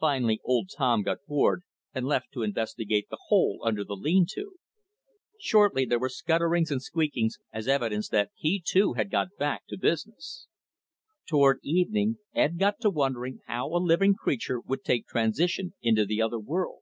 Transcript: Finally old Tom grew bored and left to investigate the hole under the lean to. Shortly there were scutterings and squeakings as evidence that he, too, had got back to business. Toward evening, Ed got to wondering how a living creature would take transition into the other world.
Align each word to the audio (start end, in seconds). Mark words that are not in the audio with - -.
Finally 0.00 0.40
old 0.42 0.70
Tom 0.74 1.02
grew 1.02 1.16
bored 1.28 1.62
and 1.92 2.06
left 2.06 2.32
to 2.32 2.40
investigate 2.42 3.08
the 3.10 3.18
hole 3.26 3.60
under 3.62 3.84
the 3.84 3.92
lean 3.92 4.24
to. 4.26 4.54
Shortly 5.38 5.84
there 5.84 5.98
were 5.98 6.08
scutterings 6.08 6.70
and 6.70 6.80
squeakings 6.82 7.38
as 7.52 7.68
evidence 7.68 8.08
that 8.08 8.30
he, 8.34 8.58
too, 8.66 8.94
had 8.94 9.10
got 9.10 9.36
back 9.38 9.66
to 9.66 9.76
business. 9.76 10.46
Toward 11.28 11.60
evening, 11.62 12.16
Ed 12.34 12.58
got 12.58 12.80
to 12.80 12.88
wondering 12.88 13.40
how 13.46 13.68
a 13.68 13.76
living 13.76 14.14
creature 14.14 14.60
would 14.60 14.82
take 14.82 15.06
transition 15.06 15.74
into 15.82 16.06
the 16.06 16.22
other 16.22 16.38
world. 16.40 16.80